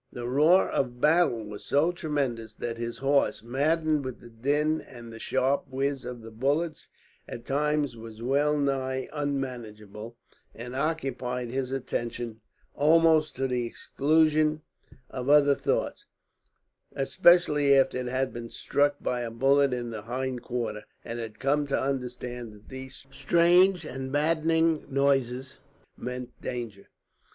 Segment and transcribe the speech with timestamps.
[0.11, 5.13] The roar of battle was so tremendous that his horse, maddened with the din and
[5.13, 6.87] the sharp whiz of the bullets,
[7.29, 10.17] at times was well nigh unmanageable,
[10.55, 12.41] and occupied his attention
[12.73, 14.63] almost to the exclusion
[15.11, 16.07] of other thoughts;
[16.93, 21.37] especially after it had been struck by a bullet in the hind quarters, and had
[21.37, 25.59] come to understand that those strange and maddening noises
[25.95, 26.87] meant danger.